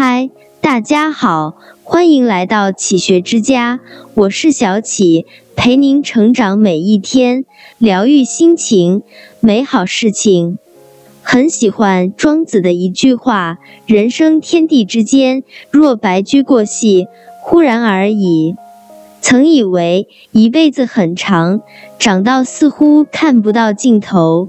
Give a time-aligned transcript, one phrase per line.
[0.00, 3.80] 嗨，大家好，欢迎来到启学之家，
[4.14, 5.26] 我是小启，
[5.56, 7.44] 陪您成长每一天，
[7.78, 9.02] 疗愈心情，
[9.40, 10.58] 美好事情。
[11.20, 15.42] 很喜欢庄子的一句话：“人生天地之间，
[15.72, 17.08] 若白驹过隙，
[17.42, 18.54] 忽然而已。”
[19.20, 21.60] 曾以为一辈子很长，
[21.98, 24.48] 长到似乎看不到尽头。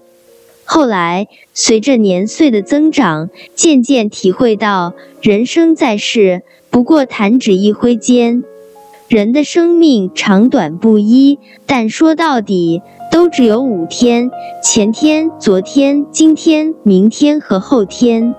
[0.72, 8.44] 后来，随着年岁的增长，渐渐体会到，人生在世，不过弹指一挥间。
[9.08, 14.30] 人的生命长短不一，但说到底，都只有五天：
[14.64, 18.36] 前天、昨天、今天、明天和后天。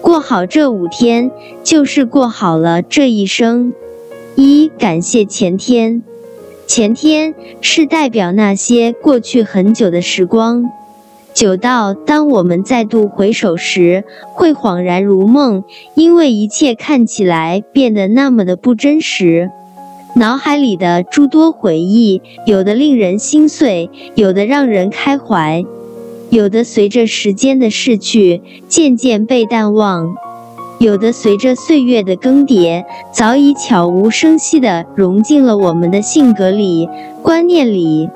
[0.00, 1.30] 过好这五天，
[1.62, 3.72] 就是过好了这一生。
[4.34, 6.02] 一，感谢前天。
[6.66, 10.68] 前天是代表那些过去很久的时光。
[11.32, 19.50] 久到当我们再度回首时，会恍然如梦，因为一切看起来变得那么的不真实。
[20.16, 25.64] 脑海里的诸多回忆，有的令人心碎，有的让人开怀，
[26.30, 30.14] 有的随着时间的逝去渐渐被淡忘，
[30.78, 36.88] 有的随着岁月的更迭，早已悄无声息地融进了我们的性格里、
[37.22, 38.10] 观念里。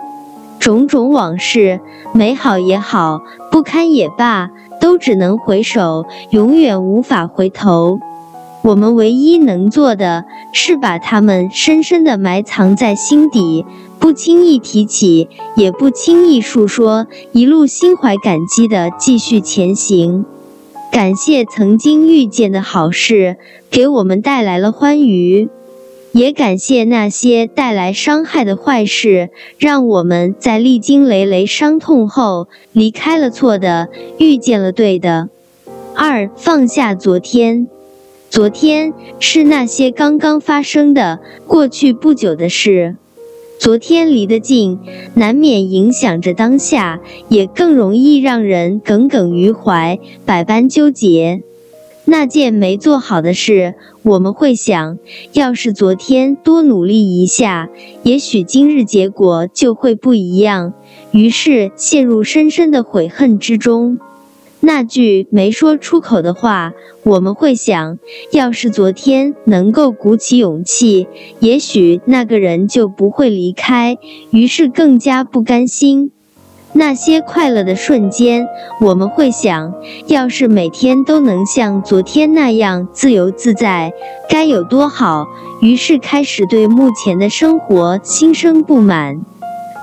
[0.60, 1.78] 种种往事，
[2.16, 4.48] 美好也好，不堪也罢，
[4.80, 7.98] 都只能回首，永远无法回头。
[8.62, 13.66] 我们唯一能做的是把它们深深地埋藏在心底，
[13.98, 20.24] 不轻易提起，也不轻易述说，一路心怀感激地继续前行。
[20.92, 23.38] 感谢曾经遇见的好事，
[23.72, 25.48] 给我们带来了欢愉。
[26.14, 35.28] 也感谢那些带来伤害的坏事，让我们在历经累累伤痛后，离开了错的，遇见了对的。
[35.96, 37.66] 二，放下昨天。
[38.30, 42.94] 昨天是那些刚刚发生的、过去不久的事。
[43.58, 44.78] 昨天离得近，
[45.14, 51.42] 难免影响着当下，也更容易让人耿耿于怀，百般纠结。
[52.14, 54.98] 那件没做好的事，我们会想，
[55.32, 57.69] 要是昨天多努力一下，
[58.04, 60.74] 也许今日结果就会不一样。
[61.10, 63.98] 于是陷入深深的悔恨之中。
[64.60, 66.72] 那句没说出口的话，
[67.03, 67.98] 我们会想，
[68.30, 71.08] 要是昨天能够鼓起勇气，
[71.41, 73.98] 也许那个人就不会离开。
[74.30, 76.12] 于是更加不甘心。
[76.76, 78.48] 那些快乐的瞬间，
[78.80, 79.72] 我们会想，
[80.08, 83.92] 要是每天都能像昨天那样自由自在，
[84.28, 85.28] 该有多好。
[85.60, 89.20] 于是开始对目前的生活心生不满。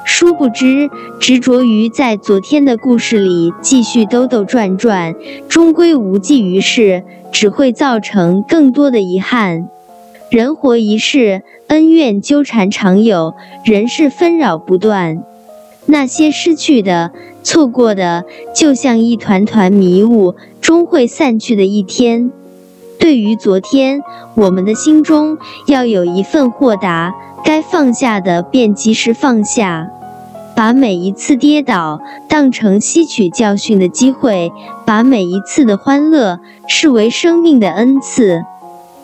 [0.04, 5.16] 殊不知，执着于在昨天的故事里继续兜兜转转，
[5.48, 9.70] 终归无济于事，只会造成更多的遗憾。
[10.30, 15.24] 人活一世，恩怨纠缠常有，人事纷扰不断。
[15.92, 17.12] 那些失去的、
[17.44, 18.24] 错过的，
[18.56, 22.32] 就像一团团迷雾，终会散去的一天。
[22.98, 24.02] 对于昨天，
[24.36, 25.38] 我们的心中
[25.68, 27.14] 要有一份豁达，
[27.44, 29.90] 该放下的便及时放下，
[30.56, 34.50] 把每一次跌倒当成吸取教训的机会，
[34.86, 38.46] 把每一次的欢乐视为生命的恩赐，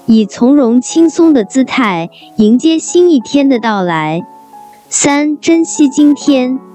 [0.05, 4.25] 以从容轻松的姿态迎接新一天的到来。
[4.87, 6.66] 三，珍惜今天。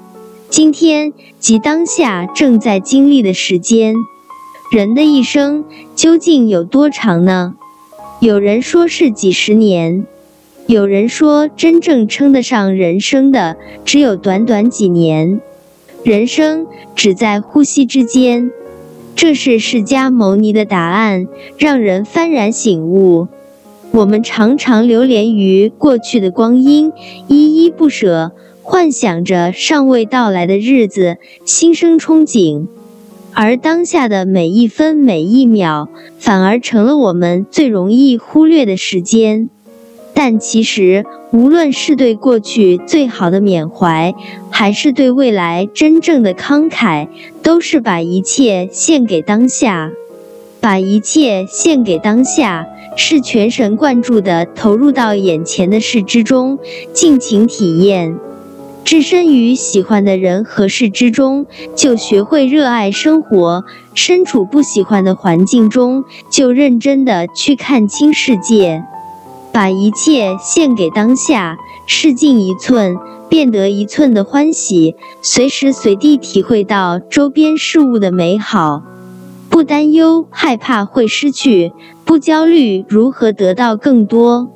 [0.52, 3.94] 今天及当下正在经历的时间，
[4.70, 5.64] 人的一生
[5.96, 7.54] 究竟有多长呢？
[8.20, 10.06] 有人说是几十年，
[10.66, 15.41] 有人说真正称得上人生的只有短短几年。
[16.04, 18.50] 人生只在呼吸之间，
[19.16, 23.26] 这是释迦牟尼的答案，让人幡然醒悟。
[23.92, 26.92] 我们常常流连于过去的光阴，
[27.26, 28.32] 依依不舍。
[28.62, 32.68] 幻想着尚未到来的日子，心生憧憬，
[33.34, 35.88] 而当下的每一分每一秒，
[36.18, 39.50] 反而成了我们最容易忽略的时间。
[40.14, 44.14] 但其实，无论是对过去最好的缅怀，
[44.50, 47.08] 还是对未来真正的慷慨，
[47.42, 49.91] 都是把一切献给当下。
[50.60, 56.60] 把一切献给当下，是全神贯注地投入到眼前的事之中，
[56.92, 58.16] 尽情体验。
[58.84, 61.46] 置身于喜欢的人和事之中，
[61.76, 63.64] 就学会热爱生活；
[63.94, 68.84] 身处不喜欢的环境中，就认真的去看清世界。
[69.52, 71.56] 把一切献给当下，
[71.86, 72.96] 事尽一寸，
[73.28, 74.96] 便得一寸的欢喜。
[75.22, 78.82] 随时随地体会到周边事物的美好，
[79.48, 81.72] 不担忧害怕会失去。
[82.04, 84.50] 不焦虑如何得到更多。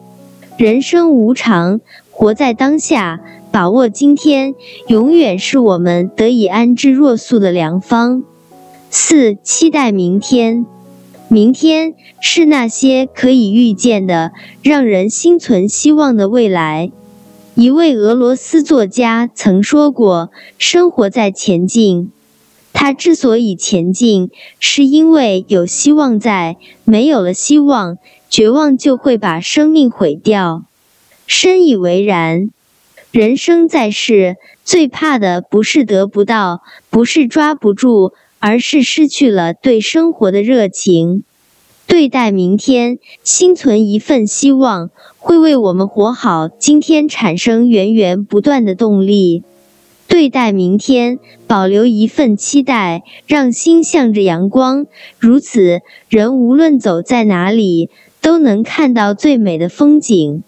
[0.58, 1.80] 人生无常，
[2.10, 3.20] 活在当下，
[3.56, 4.54] 把握今天，
[4.86, 8.22] 永远是我们得以安之若素的良方。
[8.90, 10.66] 四、期待明天。
[11.28, 14.32] 明天是那些可以预见的、
[14.62, 16.92] 让人心存希望的未来。
[17.54, 20.28] 一位俄罗斯作家曾说过
[20.60, 22.12] ：“生活在前进。”
[22.74, 24.28] 他之所以前进，
[24.60, 26.58] 是因为有希望在。
[26.84, 27.96] 没有了希望，
[28.28, 30.64] 绝望就会把生命毁掉。
[31.26, 32.50] 深以为然。
[33.16, 36.60] 人生在世，最怕的不是得不到，
[36.90, 38.12] 不是抓不住。
[38.38, 41.24] 而是失去了对生活的热情。
[41.86, 49.42] 对待明天，心存一份希望，会为我们活好今天产生源源不断的动力。
[50.06, 54.86] 对待明天，保留一份期待，让心向着阳光。
[55.18, 55.80] 如此，
[56.10, 57.88] 人无论走在哪里，
[58.20, 60.42] 都能看到最美的风景。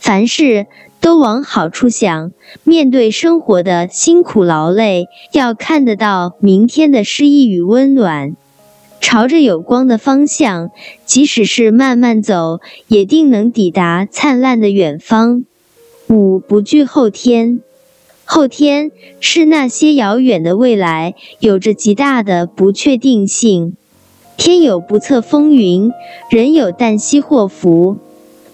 [0.00, 0.66] 凡事。
[1.00, 2.32] 都往好处想，
[2.62, 8.36] 面对生活的辛苦劳累，要看得到明天的诗意与温暖，
[9.00, 10.70] 朝着有光的方向，
[11.06, 15.44] 即使是慢慢走，也定能抵达灿烂的远方。
[16.08, 17.60] 五不惧后天，
[18.24, 23.74] 后天是那些遥远的未来，有着极大的不确定性。
[24.36, 25.90] 天有不测风云，
[26.30, 27.98] 人有旦夕祸福。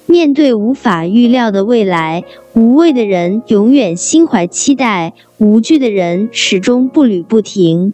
[0.07, 2.25] 面对无法预料的未来，
[2.55, 7.93] 无畏的人永远心怀期待，无惧的人始终步履不停。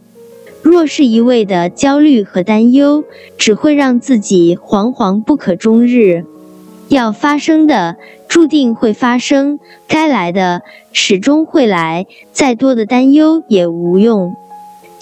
[0.63, 3.05] 若是一味的焦虑和担忧，
[3.39, 6.25] 只会让自己惶惶不可终日。
[6.89, 7.97] 要发生的
[8.29, 9.59] 注定会发生，
[9.89, 10.63] 该来的
[10.93, 14.37] 始终会来，再多的担忧也无用。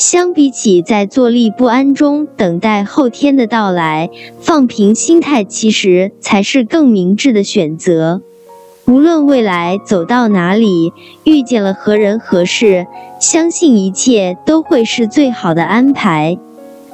[0.00, 4.08] 相比起在坐立不安中等待后天的到来，
[4.41, 8.23] 放平心态其实才是更明智的选择。
[8.87, 10.94] 无论未来走到哪里，
[11.25, 12.87] 遇见了何人何事，
[13.20, 16.38] 相信一切都会是最好的安排。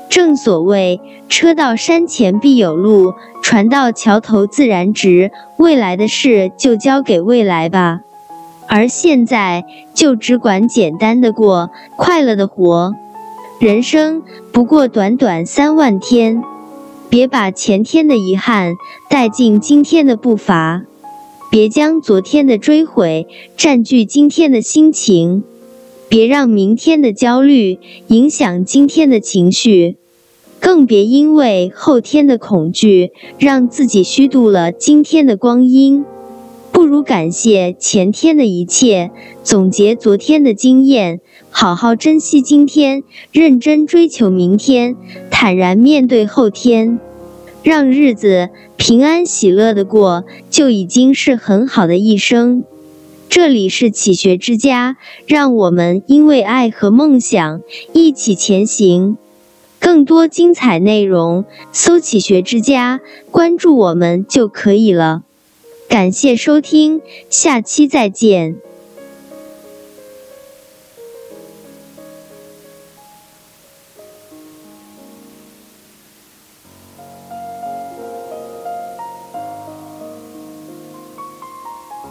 [0.08, 1.00] 正所谓
[1.30, 8.00] “车到山前必有路，船到桥头自然直”，未来的事就交给未来吧。
[8.68, 9.64] 而现在
[9.94, 12.94] 就只管简单的过，快乐的活。
[13.58, 14.22] 人生
[14.52, 16.42] 不过短短三万天，
[17.08, 18.74] 别把前天的遗憾
[19.08, 20.82] 带进今天的步伐，
[21.50, 23.26] 别将昨天的追悔
[23.56, 25.42] 占据今天的心情，
[26.08, 27.78] 别让明天的焦虑
[28.08, 29.96] 影响今天的情绪，
[30.60, 36.04] 更别因为后天的恐惧让自己虚度了今天的光阴。
[36.76, 39.10] 不如感谢前天的一切，
[39.42, 43.02] 总结昨天的经验，好好珍惜今天，
[43.32, 44.94] 认真追求明天，
[45.30, 47.00] 坦然面对后天，
[47.62, 52.62] 让日子平安喜乐的过，就已经是很好的一生。
[53.30, 57.62] 这里是启学之家，让我们因为爱和梦想
[57.94, 59.16] 一起前行。
[59.80, 63.00] 更多精彩内容，搜“启学之家”，
[63.32, 65.22] 关注我们就可以了。
[65.88, 67.00] 感谢收听，
[67.30, 68.56] 下期再见。